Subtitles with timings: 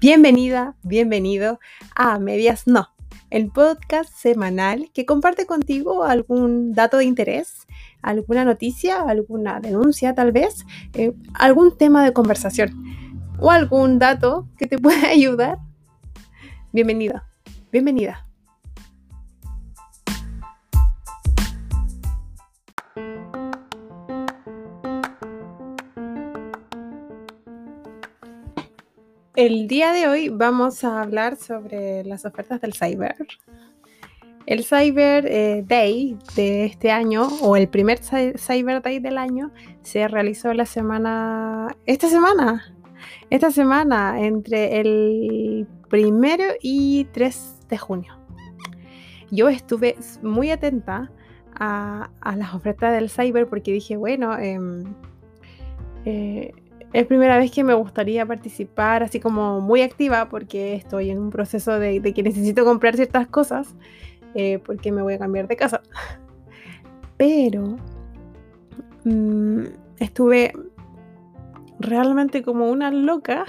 [0.00, 1.58] Bienvenida, bienvenido
[1.96, 2.86] a Medias No,
[3.30, 7.66] el podcast semanal que comparte contigo algún dato de interés,
[8.00, 12.80] alguna noticia, alguna denuncia tal vez, eh, algún tema de conversación
[13.40, 15.58] o algún dato que te pueda ayudar.
[16.72, 17.26] Bienvenida,
[17.72, 18.27] bienvenida.
[29.38, 33.14] El día de hoy vamos a hablar sobre las ofertas del Cyber.
[34.46, 40.08] El Cyber eh, Day de este año, o el primer Cyber Day del año, se
[40.08, 42.74] realizó la semana, esta semana,
[43.30, 48.18] esta semana, entre el primero y 3 de junio.
[49.30, 51.12] Yo estuve muy atenta
[51.54, 54.82] a, las ofertas del Cyber porque dije, bueno, em,
[56.06, 56.50] eh,
[56.92, 61.30] es primera vez que me gustaría participar así como muy activa porque estoy en un
[61.30, 63.74] proceso de, que necesito comprar ciertas cosas
[64.34, 65.82] eh, porque me voy a cambiar de casa.
[67.16, 67.76] Pero
[69.04, 69.64] mm,
[69.98, 70.52] estuve
[71.78, 73.44] realmente como una loca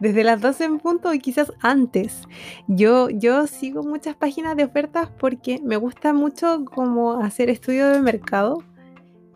[0.00, 2.28] desde las 12 en punto y quizás antes.
[2.68, 8.00] Yo, yo sigo muchas páginas de ofertas porque me gusta mucho como hacer estudio de
[8.02, 8.62] mercado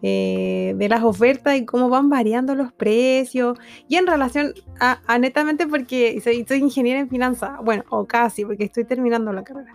[0.02, 3.58] eh, de las ofertas y cómo van variando los precios.
[3.88, 8.84] Y en relación a, netamente porque soy, ingeniera en finanzas, bueno, o casi, porque estoy
[8.84, 9.74] terminando la carrera.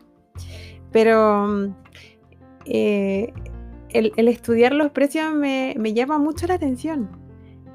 [0.92, 1.76] Pero mm,
[2.66, 3.34] eh,
[3.90, 7.25] el, estudiar los precios me, me llama mucho la atención.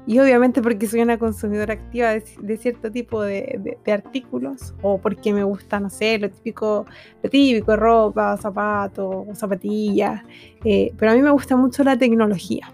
[0.07, 5.43] Y obviamente porque soy una consumidora activa de, cierto tipo de, artículos, o porque me
[5.43, 6.85] gusta, no sé, lo típico,
[7.21, 10.23] lo típico, ropa, zapatos, zapatillas,
[10.65, 12.73] eh, pero a mí me gusta mucho la tecnología.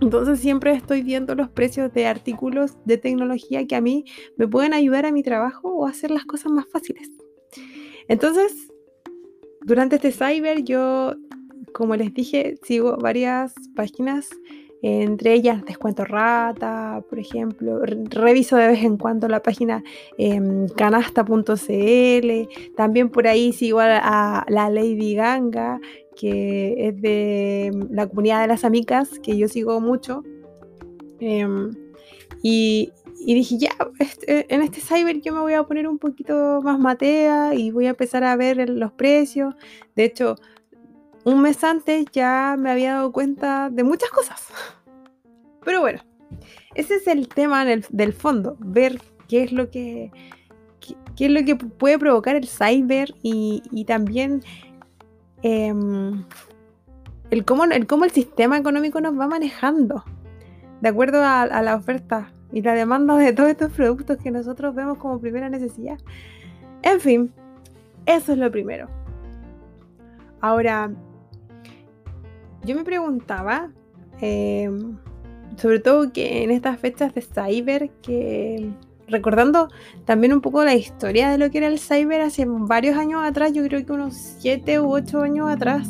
[0.00, 4.04] Entonces siempre estoy viendo los precios de artículos de tecnología que a mí
[4.36, 7.10] me pueden ayudar a mi trabajo o hacer las cosas más fáciles.
[8.08, 8.52] Entonces,
[9.62, 11.14] durante este cyber yo,
[11.72, 14.28] como les dije, sigo varias páginas
[14.86, 17.80] entre ellas Descuento Rata, por ejemplo.
[17.84, 19.82] Reviso de vez en cuando la página
[20.16, 22.74] em, canasta.cl.
[22.76, 25.80] También por ahí sigo a, la Lady Ganga,
[26.14, 30.22] que es de la comunidad de las amigas, que yo sigo mucho.
[31.18, 31.72] Em,
[32.42, 32.92] y,
[33.26, 37.54] dije, ya, este, en este cyber yo me voy a poner un poquito más matea
[37.54, 39.56] y voy a empezar a ver los precios.
[39.96, 40.36] De hecho,
[41.24, 44.46] un mes antes ya me había dado cuenta de muchas cosas.
[45.66, 46.00] Pero bueno,
[46.76, 50.12] ese es el tema del, fondo, ver qué es lo que
[51.16, 54.42] qué, es lo que puede provocar el cyber y, también
[55.42, 56.24] em,
[57.30, 60.04] el, cómo, el cómo el sistema económico nos va manejando
[60.80, 64.72] de acuerdo a, a la oferta y la demanda de todos estos productos que nosotros
[64.72, 65.98] vemos como primera necesidad.
[66.82, 67.32] En fin,
[68.06, 68.88] eso es lo primero.
[70.40, 70.92] Ahora,
[72.64, 73.70] yo me preguntaba,
[74.20, 74.96] em,
[75.56, 78.70] sobre todo que en estas fechas de cyber, que
[79.08, 79.68] recordando
[80.04, 83.52] también un poco la historia de lo que era el cyber hace varios años atrás,
[83.52, 85.88] yo creo que unos 7 u 8 años atrás,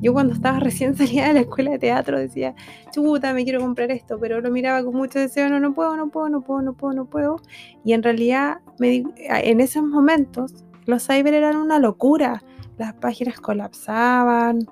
[0.00, 2.54] yo cuando estaba recién salida de la escuela de teatro decía,
[2.92, 6.10] chuta, me quiero comprar esto, pero lo miraba con mucho deseo, no, no puedo, no
[6.10, 7.36] puedo, no puedo, no puedo, no puedo.
[7.84, 12.42] Y en realidad me, en esos momentos los cyber eran una locura,
[12.78, 14.66] las páginas colapsaban.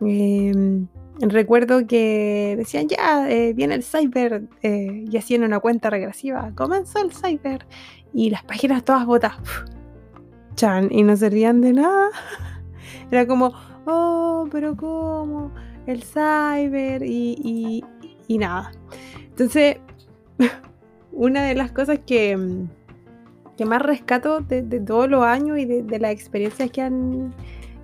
[0.00, 0.86] Em,
[1.20, 7.00] recuerdo que decían ya eh, viene el cyber eh, y hacían una cuenta regresiva comenzó
[7.00, 7.66] el cyber
[8.12, 9.34] y las páginas todas botas
[10.54, 12.10] chan y no servían de nada.
[13.10, 13.52] Era como
[13.86, 15.52] oh pero cómo
[15.86, 17.82] el cyber y,
[18.28, 18.72] y, nada.
[19.30, 19.78] Entonces
[21.12, 22.38] una de las cosas que,
[23.56, 27.34] que más rescato de, todos los años y de, de las experiencias que han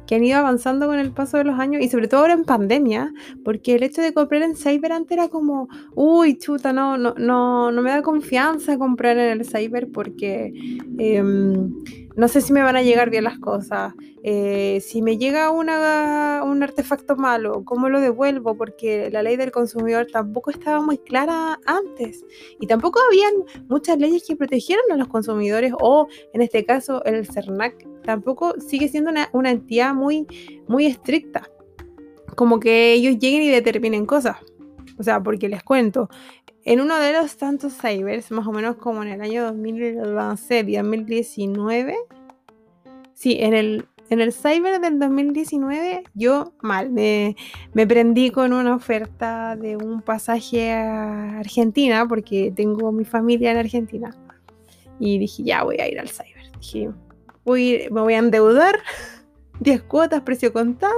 [0.07, 2.45] que han ido avanzando con el paso de los años y sobre todo ahora en
[2.45, 3.13] pandemia,
[3.45, 7.73] porque el hecho de comprar en Cyber antes era como, uy, chuta, no, no, no,
[7.73, 10.53] no me da confianza comprar en el Cyber porque
[10.99, 11.73] em,
[12.17, 13.93] no sé si me van a llegar bien las cosas.
[14.23, 18.57] Eh, si me llega una, un artefacto malo, ¿cómo lo devuelvo?
[18.57, 22.25] Porque la ley del consumidor tampoco estaba muy clara antes.
[22.61, 23.35] Y tampoco habían
[23.69, 28.89] muchas leyes que protegieran a los consumidores o, en este caso, el CERNAC tampoco sigue
[28.89, 30.27] siendo una, entidad muy,
[30.69, 31.49] muy estricta.
[32.37, 34.37] Como que ellos lleguen y determinen cosas.
[34.99, 36.09] O sea, porque les cuento,
[36.65, 41.97] en uno de los tantos cybers, más o menos como en el año 2019,
[43.15, 47.37] sí, en el, en el cyber del 2019, yo mal, me,
[47.73, 53.59] me prendí con una oferta de un pasaje a Argentina, porque tengo mi familia en
[53.59, 54.17] Argentina.
[55.01, 56.53] Y dije, ya voy a ir al cyber.
[56.61, 56.91] Dije,
[57.45, 58.77] voy, me voy a endeudar,
[59.61, 60.95] 10 cuotas, precio contado.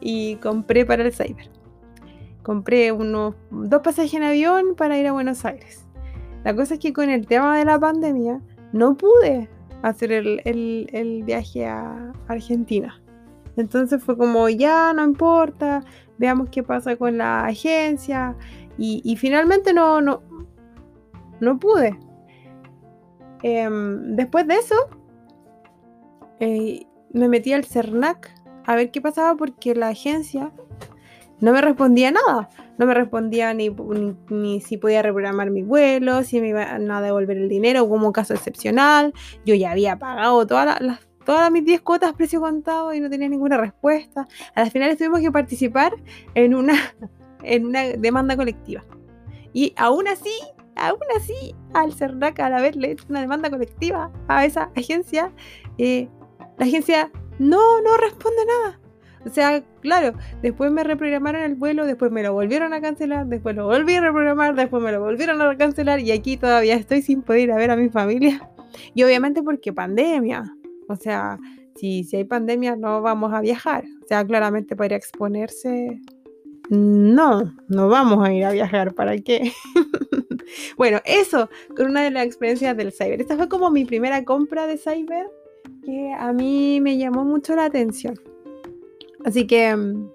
[0.00, 1.48] Y compré para el cyber.
[2.42, 5.86] Compré unos dos pasajes en avión para ir a Buenos Aires.
[6.44, 8.40] La cosa es que con el tema de la pandemia
[8.72, 9.48] no pude
[9.82, 13.00] hacer el, viaje a Argentina.
[13.56, 15.82] Entonces fue como, ya no importa,
[16.18, 18.36] veamos qué pasa con la agencia.
[18.76, 20.22] Y, finalmente no, no,
[21.40, 21.98] no pude.
[23.46, 24.74] Em, después de eso,
[26.40, 30.50] eh, me metí al CERNAC a ver qué pasaba porque la agencia
[31.40, 32.48] no me respondía nada.
[32.78, 33.70] No me respondía ni,
[34.62, 39.12] si podía reprogramar mi vuelo, si me iban a devolver el dinero como caso excepcional.
[39.44, 43.28] Yo ya había pagado todas las, todas mis 10 cuotas precio contado y no tenía
[43.28, 44.26] ninguna respuesta.
[44.54, 45.92] A las finales tuvimos que participar
[46.34, 46.78] en una
[47.98, 48.82] demanda colectiva.
[49.52, 50.32] Y aún así,
[50.76, 55.32] aún así, al CERNAC, al haberle hecho una demanda colectiva a esa agencia,
[55.78, 56.08] eh,
[56.58, 58.80] la agencia no, no responde nada.
[59.26, 63.56] O sea, claro, después me reprogramaron el vuelo, después me lo volvieron a cancelar, después
[63.56, 67.22] lo volví a reprogramar, después me lo volvieron a cancelar y aquí todavía estoy sin
[67.22, 68.50] poder ir a ver a mi familia.
[68.94, 70.44] Y obviamente porque pandemia.
[70.88, 71.38] O sea,
[71.76, 73.84] si, si hay pandemia no vamos a viajar.
[74.04, 76.00] O sea, claramente podría exponerse.
[76.68, 78.94] No, no vamos a ir a viajar.
[78.94, 79.52] ¿Para qué?
[80.76, 83.20] bueno, eso con una de las experiencias del cyber.
[83.20, 85.26] Esta fue como mi primera compra de cyber
[85.84, 88.18] que a mí me llamó mucho la atención.
[89.24, 90.10] Así que mm,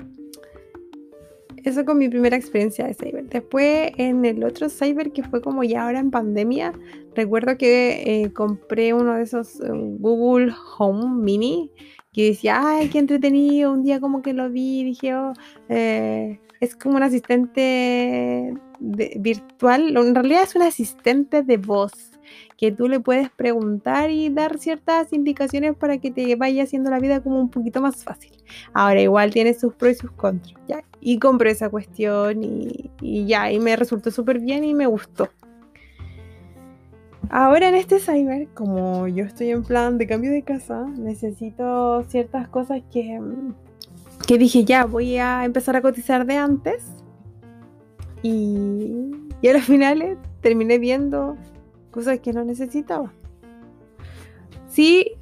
[1.64, 3.26] eso con mi primera experiencia de cyber.
[3.30, 6.74] Después en el otro cyber que fue como ya ahora en pandemia,
[7.16, 11.72] recuerdo que eh, compré uno de esos eh, Google Home Mini
[12.14, 15.34] que decía, ay, qué entretenido, un día como que lo vi dije, oh,
[15.70, 21.92] eh, es como un asistente virtual, en realidad es un asistente de voz
[22.58, 27.00] que tú le puedes preguntar y dar ciertas indicaciones para que te vaya haciendo la
[27.00, 28.32] vida como un poquito más fácil.
[28.74, 30.84] Ahora igual tiene sus pros y sus contras, ¿ya?
[31.00, 35.30] Y compré esa cuestión y, y ya, y me resultó súper bien y me gustó.
[37.30, 42.48] Ahora en este cyber, como yo estoy en plan de cambio de casa, necesito ciertas
[42.50, 43.22] cosas que,
[44.28, 46.84] que dije ya, voy a empezar a cotizar de antes.
[48.22, 49.12] Y,
[49.48, 51.38] a los finales terminé viendo
[51.92, 53.12] cosas que no necesitaba.
[54.68, 55.14] Sí,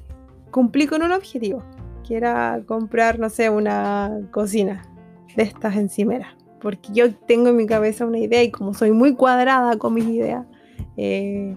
[0.50, 1.62] cumplí con un objetivo,
[2.06, 4.82] que era comprar, no sé, una cocina
[5.36, 9.14] de estas encimeras, porque yo tengo en mi cabeza una idea y como soy muy
[9.14, 10.44] cuadrada con mis ideas,
[10.96, 11.54] eh,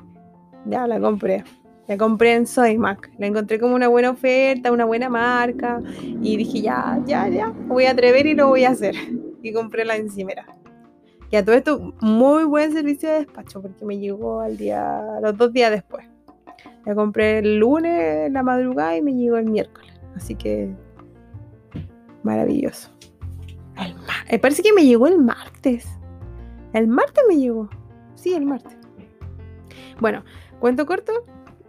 [0.66, 1.44] ya la compré.
[1.88, 3.12] La compré en Soymac.
[3.18, 5.82] La encontré como una buena oferta, una buena marca.
[6.02, 8.96] Y dije, ya, ya, ya, voy a atrever y lo voy a hacer.
[9.42, 10.46] Y compré la encimera.
[11.32, 15.38] Y a todo esto, muy buen servicio de despacho porque me llegó al día, los
[15.38, 16.06] dos días después.
[16.86, 19.94] La compré el lunes en la madrugada y me llegó el miércoles.
[20.16, 20.76] Así que
[22.24, 22.90] maravilloso.
[23.78, 23.96] El
[24.30, 25.88] eh, parece que me llegó el martes.
[26.74, 27.70] El martes me llegó.
[28.16, 28.78] Sí, el martes.
[30.00, 30.24] Bueno,
[30.60, 31.14] cuento corto.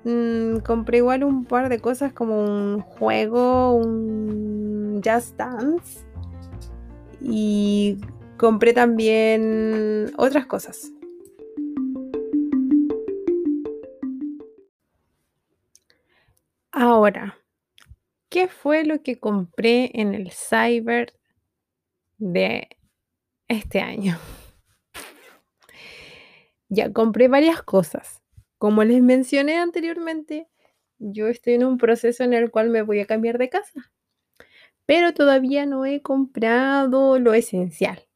[0.05, 6.05] Mm, compré igual un par de cosas como un juego, un Just Dance.
[7.21, 7.99] Y
[8.43, 10.91] compré también otras cosas.
[16.73, 17.39] Ahora,
[18.31, 21.13] ¿qué fue lo que compré en el cyber
[22.19, 22.69] de
[23.47, 24.19] este año?
[26.69, 28.23] Ya compré varias cosas.
[28.59, 30.49] Como les mencioné anteriormente,
[30.99, 33.93] yo estoy en un proceso en el cual me voy a cambiar de casa,
[34.87, 38.09] pero todavía no he comprado lo esencial.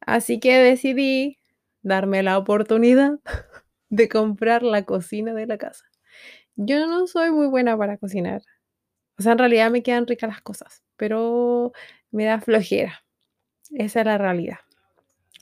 [0.00, 1.38] Así que decidí
[1.82, 3.20] darme la oportunidad
[3.88, 5.84] de comprar la cocina de la casa.
[6.56, 8.42] Yo no soy muy buena para cocinar.
[9.18, 11.72] O sea, en realidad me quedan ricas las cosas, pero
[12.10, 13.04] me da flojera.
[13.70, 14.58] Esa es la realidad.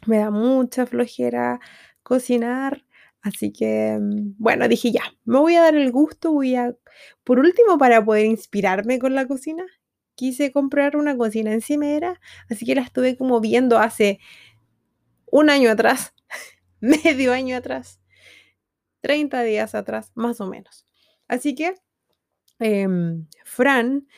[0.06, 1.60] Me da mucha flojera
[2.02, 2.84] cocinar.
[3.22, 6.74] Así que, mm, bueno, dije ya, me voy a dar el gusto, voy a,
[7.24, 9.64] por último, para poder inspirarme con la cocina,
[10.18, 12.20] quise comprar una cocina encimera,
[12.50, 14.18] así que la estuve como viendo hace
[15.30, 16.12] un año atrás,
[16.80, 18.00] medio año atrás,
[19.00, 20.86] 30 días atrás, más o menos.
[21.28, 21.76] Así que
[22.58, 24.08] em, Fran,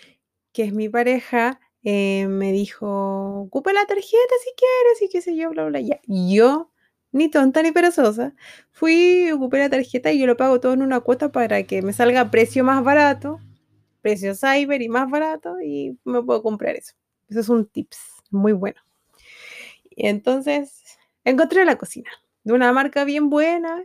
[0.52, 5.37] que es mi pareja, eh, me dijo, ocupa la tarjeta si quieres y qué sé
[5.37, 6.00] yo, bla, bla, ya.
[6.07, 6.73] yo,
[7.12, 8.35] ni tonta ni perezosa,
[8.71, 11.92] fui, ocupé la tarjeta y yo lo pago todo en una cuota para que me
[11.92, 13.38] salga precio más barato,
[14.00, 16.95] precio cyber y más barato y me puedo comprar eso.
[17.28, 17.99] Eso es un tips
[18.30, 18.80] muy bueno.
[19.90, 20.83] Y entonces
[21.25, 22.11] encontré la cocina
[22.45, 23.85] de una marca bien buena.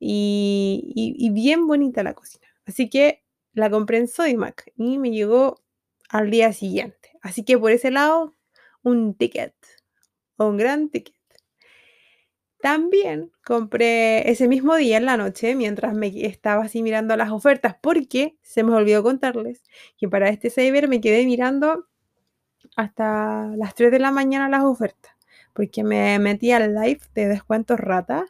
[0.00, 2.46] y, y bien bonita la cocina.
[2.66, 3.22] Así que
[3.54, 5.62] la compré en Sodimac y me llegó
[6.08, 7.18] al día siguiente.
[7.22, 8.36] Así que por ese lado,
[8.82, 9.54] un ticket,
[10.38, 11.16] un gran ticket.
[12.62, 17.76] También compré ese mismo día en la noche, mientras me estaba así mirando las ofertas,
[17.80, 19.62] porque se me olvidó contarles
[19.96, 21.86] que para este Cyber me quedé mirando
[22.76, 25.12] hasta las 3 de la mañana las ofertas,
[25.54, 28.26] porque me metí al live de descuentos rata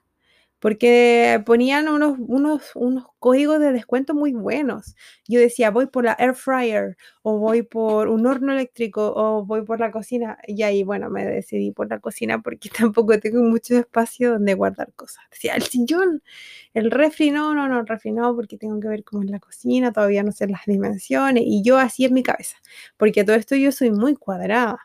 [0.61, 4.95] porque ponían unos, unos, unos códigos de descuento muy buenos.
[5.27, 9.63] Yo decía, voy por la air fryer, o voy por un horno eléctrico, o voy
[9.65, 10.39] por la cocina.
[10.47, 14.93] Y ahí, bueno, me decidí por la cocina porque tampoco tengo mucho espacio donde guardar
[14.95, 15.25] cosas.
[15.31, 16.23] Decía, el sillón,
[16.75, 19.41] el refri, no, no, no, el refri no, porque tengo que ver cómo es la
[19.41, 21.43] cocina, todavía no sé las dimensiones.
[21.47, 22.57] Y yo así en mi cabeza,
[22.97, 24.79] porque todo esto yo soy muy cuadrada.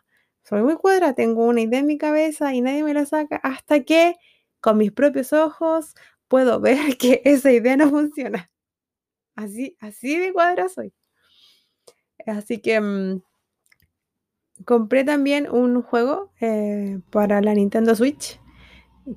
[0.44, 3.84] Soy muy cuadrada, tengo una idea en mi cabeza y nadie me la saca hasta
[3.84, 4.16] que
[4.66, 5.94] con mis propios ojos
[6.28, 8.50] puedo ver que esa idea no funciona.
[9.36, 10.92] Así, así de cuadra soy.
[12.26, 13.22] Así que mm,
[14.66, 18.40] compré también un juego eh, para la Nintendo Switch,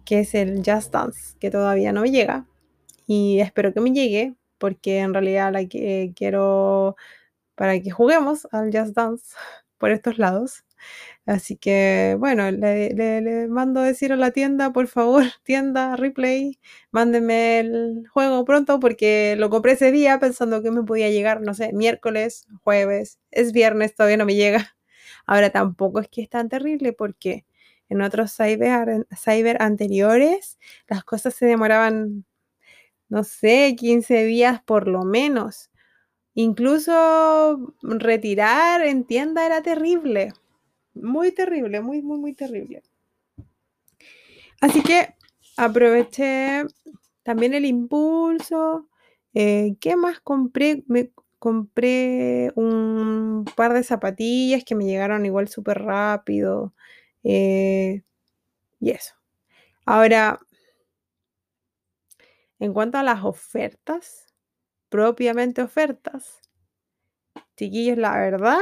[0.04, 2.46] que es el Just Dance, que todavía no me llega.
[3.06, 6.94] Y espero que me llegue, porque en realidad la que, quiero
[7.54, 9.34] para que juguemos al Just Dance
[9.78, 10.62] por estos lados.
[11.26, 16.58] Así que, bueno, le, mando a decir a la tienda, por favor, tienda, replay,
[16.90, 21.54] mándenme el juego pronto porque lo compré ese día pensando que me podía llegar, no
[21.54, 24.76] sé, miércoles, jueves, es viernes, todavía no me llega.
[25.26, 27.44] Ahora tampoco es que es tan terrible porque
[27.88, 30.58] en otros cyber, cyber anteriores
[30.88, 32.24] las cosas se demoraban,
[33.08, 35.70] no sé, 15 días por lo menos.
[36.34, 40.32] Incluso retirar en tienda era terrible.
[41.02, 42.82] Muy terrible, muy, muy, muy terrible.
[44.60, 45.14] Así que
[45.56, 46.64] aproveché
[47.22, 48.88] también el impulso.
[49.34, 50.84] Eh, ¿Qué más compré?
[50.86, 56.74] Me compré un par de zapatillas que me llegaron igual súper rápido.
[57.24, 58.02] Eh,
[58.80, 59.14] y eso.
[59.86, 60.40] Ahora,
[62.60, 64.26] en cuanto a las ofertas,
[64.90, 66.40] propiamente ofertas,
[67.56, 68.58] chiquillos, la verdad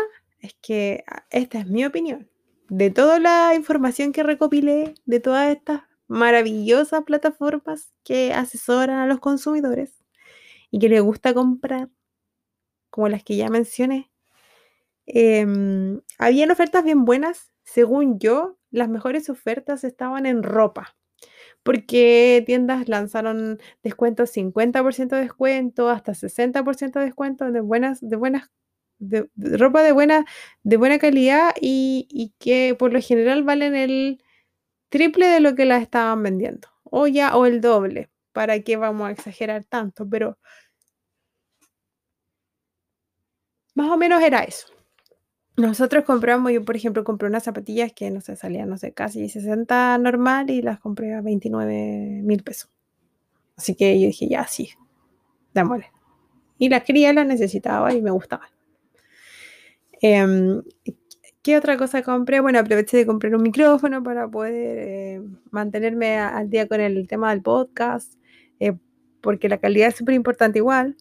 [0.47, 2.31] es que ah, esta es mi opinión.
[2.69, 9.21] De toda la información que recopilé, de todas estas maravillosas plataformas que asesoran a los
[9.21, 10.05] consumidores
[10.71, 11.91] y que les gusta comprar,
[12.91, 14.11] como las que ya mencioné,
[15.07, 15.47] eh,
[16.19, 17.53] habían ofertas bien buenas.
[17.65, 20.97] Según yo, las mejores ofertas estaban en ropa
[21.67, 28.53] porque tiendas lanzaron descuentos 50% de descuento, hasta 60% de descuento de buenas, de buenas
[28.99, 30.25] de, ropa de buena,
[30.63, 34.23] de buena calidad y, que por lo general valen el
[34.91, 36.69] triple de lo que la estaban vendiendo.
[36.85, 38.11] O ya, o el doble.
[38.33, 40.09] ¿Para qué vamos a exagerar tanto?
[40.09, 40.39] Pero
[43.75, 44.69] más o menos era eso.
[45.57, 49.29] Nosotros compramos, yo por ejemplo compré unas zapatillas que no sé, salían, no sé, casi
[49.29, 52.71] 60 normal y las compré a 29 mil pesos.
[53.57, 54.71] Así que yo dije, ya, sí,
[55.55, 55.91] démosle.
[56.59, 58.56] Y las quería, las necesitaba y me gustaban.
[60.03, 60.63] Em,
[61.47, 62.41] ¿Qué otra cosa compré?
[62.41, 65.23] Bueno, aproveché de comprar un micrófono para poder eh,
[65.53, 68.15] mantenerme al día con el tema del podcast,
[68.59, 68.73] eh,
[69.21, 70.97] porque la calidad es súper importante igual.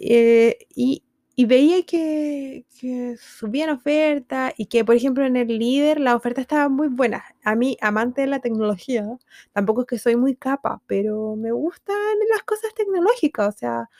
[0.00, 1.02] Eh, y,
[1.36, 6.40] y, veía que, que subían ofertas y que, por ejemplo, en el líder la oferta
[6.40, 7.22] estaba muy buena.
[7.44, 9.06] A mí, amante de la tecnología,
[9.52, 11.96] tampoco es que soy muy capa, pero me gustan
[12.30, 13.90] las cosas tecnológicas, o sea,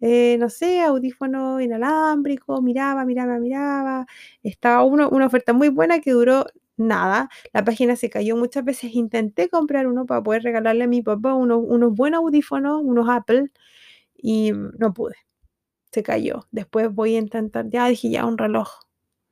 [0.00, 4.06] eh, no sé, audífono inalámbrico, miraba, miraba, miraba.
[4.42, 7.28] Estaba una oferta muy buena que duró nada.
[7.52, 8.94] La página se cayó muchas veces.
[8.94, 13.50] Intenté comprar uno para poder regalarle a mi papá unos, unos buenos audífonos, unos Apple,
[14.16, 15.16] y no pude.
[15.92, 16.46] Se cayó.
[16.52, 18.68] Después voy a intentar, ya dije, ya un reloj.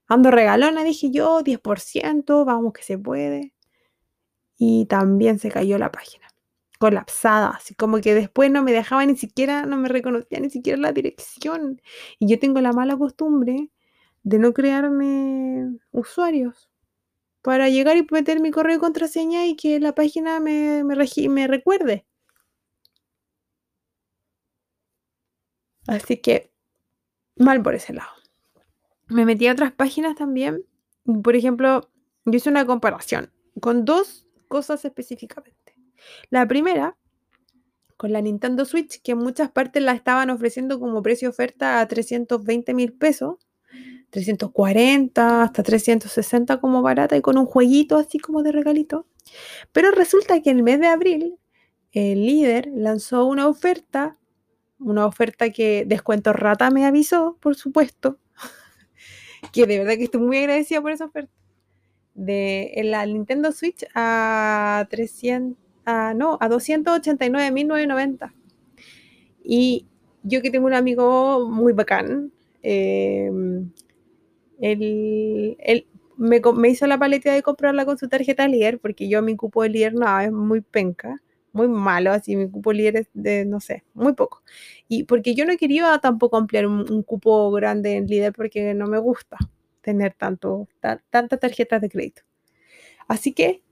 [0.08, 3.54] Ando regalona, dije yo, 10%, vamos que se puede.
[4.58, 6.27] Y también se cayó la página
[6.78, 10.78] colapsada, así como que después no me dejaba ni siquiera, no me reconocía ni siquiera
[10.80, 11.80] la dirección.
[12.18, 13.70] Y yo tengo la mala costumbre
[14.24, 16.70] de no crearme usuarios
[17.42, 20.96] para llegar y meter mi correo y contraseña y que la página me, me,
[21.30, 22.06] me recuerde.
[25.88, 26.52] Así que
[27.36, 28.10] mal por ese lado.
[29.08, 30.64] Me metí a otras páginas también.
[31.24, 31.90] Por ejemplo,
[32.24, 35.57] yo hice una comparación con dos cosas específicamente.
[36.30, 36.96] La primera,
[37.96, 41.88] con la Nintendo Switch, que en muchas partes la estaban ofreciendo como precio oferta a
[41.88, 43.36] 320 mil pesos,
[44.10, 49.06] 340 hasta 360 como barata y con un jueguito así como de regalito.
[49.72, 51.38] Pero resulta que en el mes de abril
[51.92, 54.16] el líder lanzó una oferta,
[54.78, 58.18] una oferta que Descuento Rata me avisó, por supuesto,
[59.52, 61.32] que de verdad que estoy muy agradecida por esa oferta,
[62.14, 68.34] de la Nintendo Switch a 300, a, no, a 289.990.
[69.42, 69.86] Y
[70.22, 72.30] yo que tengo un amigo muy bacán,
[72.62, 73.30] eh,
[74.60, 75.86] él, él
[76.18, 79.70] me, hizo la paleta de comprarla con su tarjeta líder, porque yo mi cupo de
[79.70, 83.84] líder no, es muy penca, muy malo, así mi cupo líder es de, no sé,
[83.94, 84.42] muy poco.
[84.88, 88.98] Y porque yo no quería tampoco ampliar un, cupo grande en líder porque no me
[88.98, 89.38] gusta
[89.80, 90.68] tener tanto,
[91.10, 92.22] tantas tarjetas de crédito.
[93.06, 93.62] Así que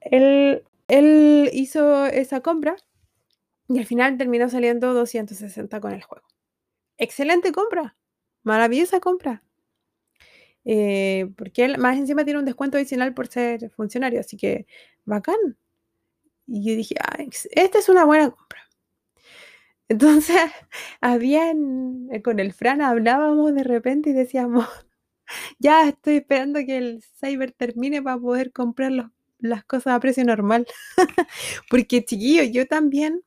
[0.00, 0.62] él,
[1.52, 2.76] hizo esa compra
[3.68, 6.26] y al final terminó saliendo 260 con el juego.
[6.98, 7.96] Excelente compra,
[8.42, 9.42] maravillosa compra.
[10.64, 14.66] Eh, porque él más encima tiene un descuento adicional por ser funcionario, así que
[15.04, 15.56] bacán.
[16.46, 17.18] Y yo dije, ah,
[17.52, 18.60] esta es una buena compra.
[19.88, 20.36] Entonces,
[21.00, 24.66] habían, eh, con el Fran hablábamos de repente y decíamos,
[25.58, 29.06] ya estoy esperando que el Cyber termine para poder comprar los,
[29.40, 30.66] las cosas a precio normal.
[31.70, 33.22] Porque, chiquillo, yo también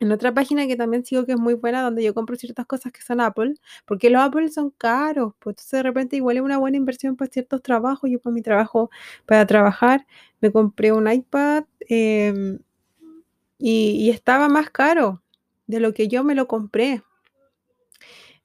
[0.00, 2.90] en otra página que también sigo que es muy buena, donde yo compro ciertas cosas
[2.90, 6.56] que son Apple, porque los Apple son caros, pues entonces de repente igual es una
[6.58, 8.10] buena inversión para ciertos trabajos.
[8.10, 8.90] Yo para mi trabajo,
[9.26, 10.06] para trabajar,
[10.40, 12.58] me compré un iPad eh,
[13.58, 15.22] y, y, estaba más caro
[15.66, 17.02] de lo que yo me lo compré.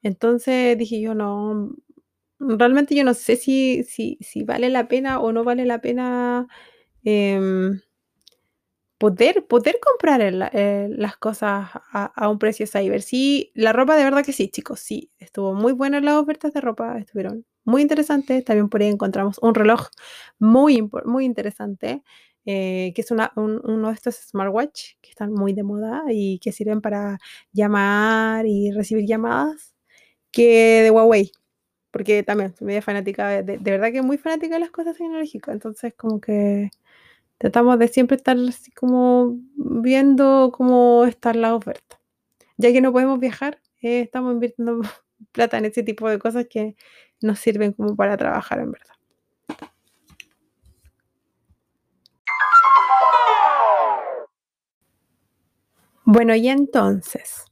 [0.03, 1.73] Entonces dije yo, no,
[2.39, 6.47] realmente yo no sé si, si, si vale la pena o no vale la pena.
[7.05, 7.39] Eh,
[8.97, 10.21] poder, poder comprar
[10.53, 13.01] eh, las cosas a, un precio cyber.
[13.01, 16.61] Sí, la ropa de verdad que sí, chicos, sí, estuvo muy buena las ofertas de
[16.61, 18.43] ropa, estuvieron muy interesantes.
[18.45, 19.87] También por ahí encontramos un reloj
[20.39, 22.03] muy, muy interesante,
[22.45, 26.39] eh, que es una, un, uno de estos smartwatch que están muy de moda y
[26.39, 27.19] que sirven para
[27.51, 29.75] llamar y recibir llamadas,
[30.31, 31.31] que de Huawei.
[31.91, 34.97] Porque también soy media fanática, de, de, de verdad que muy fanática de las cosas
[34.97, 35.53] tecnológicas.
[35.53, 36.71] Entonces, como que
[37.37, 41.99] tratamos de siempre estar así como viendo cómo están las ofertas.
[42.57, 44.81] Ya que no podemos viajar, eh, estamos invirtiendo
[45.31, 46.75] plata en ese tipo de cosas que
[47.21, 48.95] nos sirven como para trabajar en verdad.
[56.07, 57.45] Bueno, y entonces,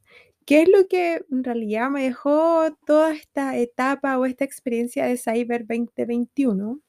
[0.45, 5.17] ¿qué es lo que en realidad me dejó toda esta etapa o esta experiencia de
[5.17, 6.79] Cyber 2021?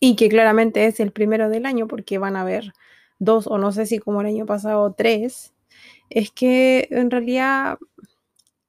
[0.00, 2.72] Y que claramente es el primero del año porque van a haber
[3.18, 5.54] dos o no sé si como el año pasado tres,
[6.10, 7.78] es que en realidad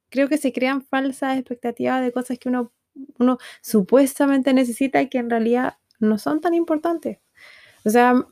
[0.09, 2.71] creo que se crean falsas expectativas de cosas que uno,
[3.19, 7.19] uno supuestamente necesita y que en realidad no son tan importantes.
[7.83, 8.25] O sea,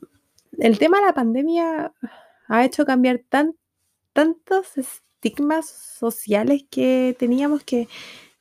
[0.58, 1.92] el tema de la pandemia
[2.48, 3.54] ha hecho cambiar tan,
[4.12, 7.88] tantos estigmas sociales que teníamos que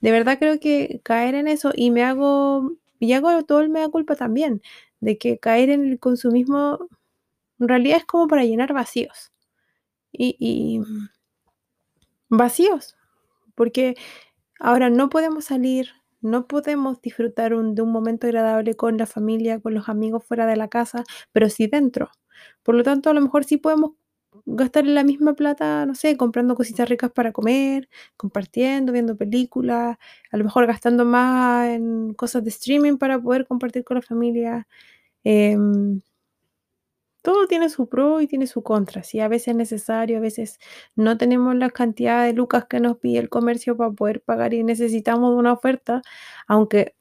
[0.01, 3.89] de verdad creo que caer en eso y me hago y hago todo el mea
[3.89, 4.62] culpa también,
[4.99, 6.88] de que caer en el consumismo
[7.60, 9.31] en realidad es como para llenar vacíos.
[10.12, 10.81] Y,
[12.29, 12.95] vacíos,
[13.55, 13.95] porque
[14.60, 15.89] ahora no podemos salir,
[16.21, 20.55] no podemos disfrutar de un momento agradable con la familia, con los amigos fuera de
[20.55, 21.03] la casa,
[21.34, 22.10] pero sí dentro.
[22.63, 23.91] Por lo tanto, a lo mejor sí podemos
[24.45, 29.97] gastar la misma plata, no sé, comprando cositas ricas para comer, compartiendo, viendo películas,
[30.31, 34.67] a lo mejor gastando más en cosas de streaming para poder compartir con la familia.
[35.25, 35.58] Eh,
[37.23, 39.03] todo tiene su pro y tiene su contra.
[39.03, 40.60] Sí, a veces es necesario, a veces
[40.95, 44.63] no tenemos la cantidad de lucas que nos pide el comercio para poder pagar y
[44.63, 46.01] necesitamos una oferta,
[46.47, 46.95] aunque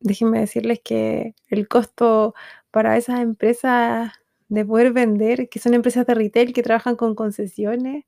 [0.00, 2.34] déjenme decirles que el costo
[2.72, 4.12] para esas empresas
[4.52, 8.04] de poder vender, que son empresas de retail que trabajan con concesiones,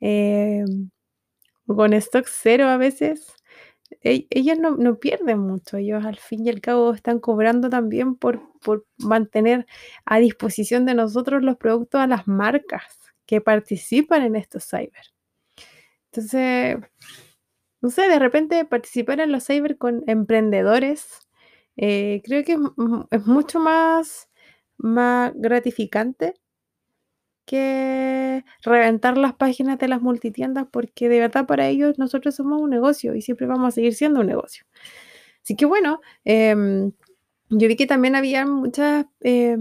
[0.00, 0.64] eh,
[1.66, 3.34] con stock cero a veces,
[4.02, 8.16] e ellos no, no, pierden mucho, ellos al fin y al cabo están cobrando también
[8.16, 9.66] por, por mantener
[10.06, 15.12] a disposición de nosotros los productos a las marcas que participan en estos cyber.
[16.10, 16.78] Entonces,
[17.82, 21.28] no sé, de repente participar en los cyber con emprendedores,
[21.76, 22.56] eh, creo que
[23.10, 24.30] es mucho más
[24.82, 26.34] más gratificante
[27.46, 32.70] que reventar las páginas de las multitiendas porque de verdad para ellos nosotros somos un
[32.70, 34.64] negocio y siempre vamos a seguir siendo un negocio.
[35.42, 36.54] Así que bueno, eh,
[37.50, 39.56] yo vi que también había muchas eh,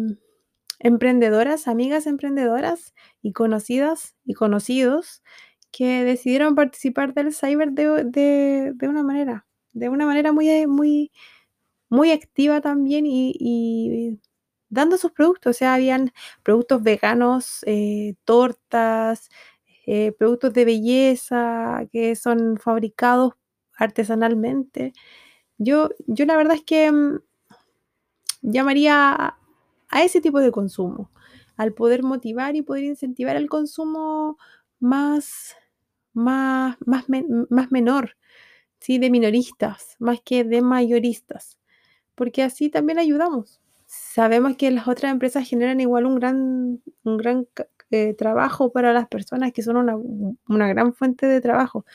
[0.80, 5.24] emprendedoras, amigas emprendedoras y conocidas y conocidos
[5.72, 11.12] que decidieron participar del cyber de, de, de una manera, de una manera muy, muy,
[11.90, 14.20] muy activa también y, y
[14.72, 15.58] dando sus productos.
[15.58, 19.30] O sea, habían productos veganos, eh, tortas,
[19.88, 23.34] eh, productos de belleza que son fabricados
[23.78, 24.94] artesanalmente.
[25.60, 27.20] Yo, yo la verdad es que mm,
[28.42, 29.36] llamaría
[29.90, 31.12] a ese tipo de consumo,
[31.58, 34.38] al poder motivar y poder incentivar el consumo
[34.80, 35.56] más,
[36.14, 37.06] más, más,
[37.50, 38.18] más menor,
[38.80, 39.00] ¿sí?
[39.00, 41.60] de minoristas, más que de mayoristas,
[42.16, 43.61] porque así también ayudamos.
[43.94, 47.46] Sabemos que las otras empresas generan igual un gran, un gran
[47.92, 49.98] eh, trabajo para las personas, que son una,
[50.48, 51.86] una gran fuente de trabajo,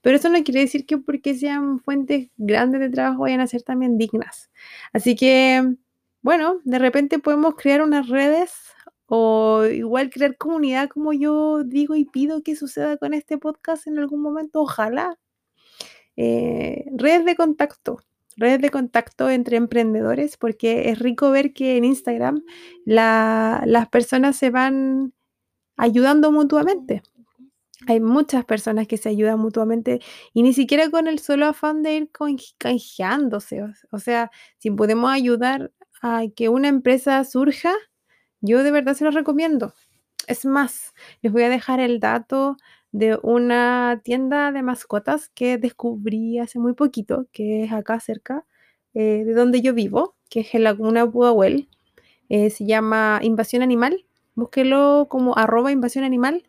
[0.00, 3.62] pero eso no quiere decir que porque sean fuentes grandes de trabajo vayan a ser
[3.62, 4.50] también dignas.
[4.92, 5.76] Así que,
[6.22, 8.52] bueno, de repente podemos crear unas redes
[9.06, 13.98] o igual crear comunidad como yo digo y pido que suceda con este podcast en
[14.00, 15.18] algún momento, ojalá.
[16.16, 18.00] Eh, redes de contacto,
[18.36, 22.42] redes de contacto entre emprendedores, porque es rico ver que en Instagram
[22.84, 25.12] las personas se van
[25.76, 27.02] ayudando mutuamente.
[27.86, 30.00] Hay muchas personas que se ayudan mutuamente
[30.32, 32.10] y ni siquiera con el solo afán de ir
[32.58, 33.62] canjeándose.
[33.90, 37.74] O sea, si podemos ayudar a que una empresa surja,
[38.40, 39.74] yo de verdad se lo recomiendo.
[40.26, 42.56] Es más, les voy a dejar el dato
[42.94, 48.46] de una tienda de mascotas que descubrí hace muy poquito, que es acá cerca
[48.94, 51.68] eh, de donde yo vivo, que es en Laguna Pudahuel.
[52.28, 54.06] Eh, se llama Invasión Animal.
[54.36, 56.44] Búsquelo como arroba invasión animal.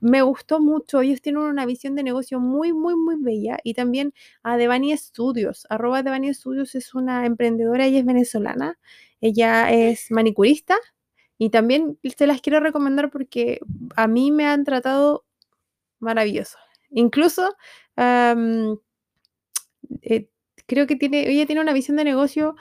[0.00, 1.02] me gustó mucho.
[1.02, 3.58] Ellos tienen una visión de negocio muy, muy, muy bella.
[3.64, 5.66] Y también a Devani Studios.
[5.68, 8.78] Arroba Devani Studios es una emprendedora, ella es venezolana.
[9.20, 10.78] Ella es manicurista
[11.38, 13.60] y también se las quiero recomendar porque
[13.96, 15.24] a mí me han tratado
[16.00, 16.58] maravilloso.
[16.90, 17.56] Incluso
[20.02, 20.28] eh,
[20.66, 22.56] creo que tiene, ella tiene una visión de negocio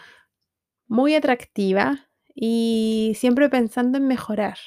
[0.88, 4.58] muy atractiva y siempre pensando en mejorar.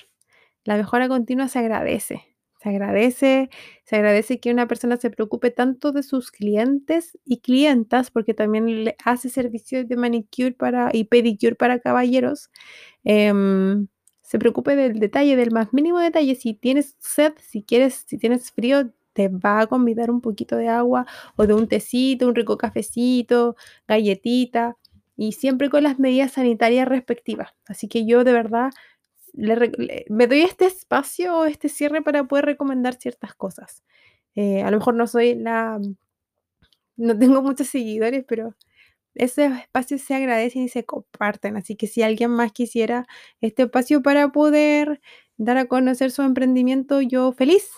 [0.64, 2.27] La mejora continua se agradece.
[2.62, 3.49] Se agradece,
[3.85, 8.85] se agradece que una persona se preocupe tanto de sus clientes y clientas, porque también
[8.85, 12.51] le hace servicios de manicure para, y pedicure para caballeros.
[13.05, 13.88] Em,
[14.30, 16.36] se preocupe del detalle, del más mínimo detalle.
[16.36, 20.68] Si tienes sed, si quieres, si tienes frío, te va a convidar un poquito de
[20.68, 23.56] agua o de un tecito, un rico cafecito,
[23.88, 24.76] galletita
[25.16, 27.50] y siempre con las medidas sanitarias respectivas.
[27.66, 28.70] Así que yo de verdad
[29.34, 33.82] me doy este espacio o este cierre para poder recomendar ciertas cosas.
[34.36, 35.80] Eh, a lo mejor no soy la...
[36.96, 38.54] No tengo muchos seguidores, pero
[39.24, 41.56] esos espacios se agradecen y se comparten.
[41.56, 43.06] Así que si alguien más quisiera
[43.40, 45.00] este espacio para poder
[45.37, 47.70] dar a conocer su emprendimiento, yo feliz,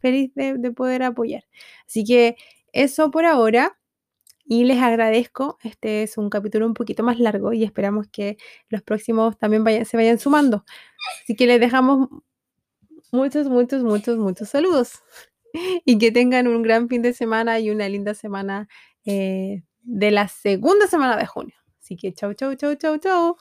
[0.00, 1.44] feliz de, de poder apoyar.
[1.86, 2.36] Así que
[2.72, 3.78] eso por ahora
[4.44, 5.58] y les agradezco.
[5.62, 8.36] Este es un capítulo un poquito más largo y esperamos que
[8.68, 10.64] los próximos también se vayan sumando.
[11.22, 12.08] Así que les dejamos
[13.12, 15.02] muchos, muchos, muchos, muchos saludos
[15.84, 18.68] y que tengan un gran fin de semana y una linda semana
[19.04, 21.54] eh, de la segunda semana de junio.
[21.80, 23.36] Así que chau, chau, chau, chau, chau.